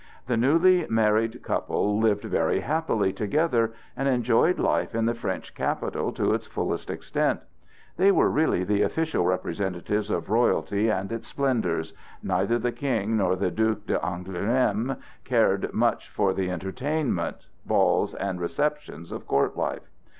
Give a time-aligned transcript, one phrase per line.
[0.25, 6.11] The newly married couple lived very happily together, and enjoyed life in the French capital
[6.13, 7.39] to its fullest extent.
[7.97, 13.51] They were really the official representatives of royalty and its splendors,—neither the King nor the
[13.51, 19.87] Duc d'Angoulême caring much for the entertainments, balls, and receptions of court life.